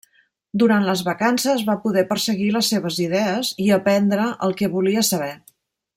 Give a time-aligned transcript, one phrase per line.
[0.61, 5.33] Durant les vacances va poder perseguir les seves idees i aprendre el que volia saber.